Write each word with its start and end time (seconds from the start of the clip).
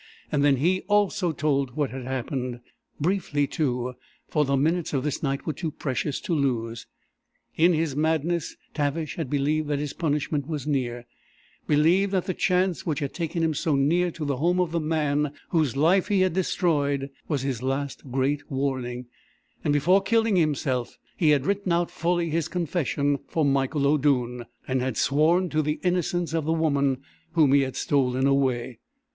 And 0.31 0.43
then 0.43 0.55
he, 0.55 0.81
also, 0.87 1.31
told 1.31 1.75
what 1.75 1.91
had 1.91 2.05
happened 2.05 2.61
briefly, 2.99 3.45
too, 3.45 3.93
for 4.27 4.43
the 4.45 4.57
minutes 4.57 4.93
of 4.95 5.03
this 5.03 5.21
night 5.21 5.45
were 5.45 5.53
too 5.53 5.69
precious 5.69 6.19
to 6.21 6.33
lose. 6.33 6.87
In 7.55 7.73
his 7.73 7.95
madness 7.95 8.55
Tavish 8.73 9.15
had 9.17 9.29
believed 9.29 9.67
that 9.67 9.77
his 9.77 9.93
punishment 9.93 10.47
was 10.47 10.65
near 10.65 11.05
believed 11.67 12.13
that 12.13 12.25
the 12.25 12.33
chance 12.33 12.83
which 12.83 12.97
had 12.97 13.13
taken 13.13 13.43
him 13.43 13.53
so 13.53 13.75
near 13.75 14.09
to 14.09 14.25
the 14.25 14.37
home 14.37 14.59
of 14.59 14.71
the 14.71 14.79
man 14.79 15.33
whose 15.49 15.77
life 15.77 16.07
he 16.07 16.21
had 16.21 16.33
destroyed 16.33 17.11
was 17.27 17.43
his 17.43 17.61
last 17.61 18.09
great 18.11 18.49
warning, 18.49 19.05
and 19.63 19.71
before 19.71 20.01
killing 20.01 20.35
himself 20.35 20.97
he 21.15 21.29
had 21.29 21.45
written 21.45 21.71
out 21.71 21.91
fully 21.91 22.31
his 22.31 22.47
confession 22.47 23.19
for 23.27 23.45
Michael 23.45 23.85
O'Doone, 23.85 24.47
and 24.67 24.81
had 24.81 24.97
sworn 24.97 25.47
to 25.49 25.61
the 25.61 25.79
innocence 25.83 26.33
of 26.33 26.45
the 26.45 26.51
woman 26.53 27.03
whom 27.33 27.53
he 27.53 27.61
had 27.61 27.75
stolen 27.75 28.25
away. 28.25 28.79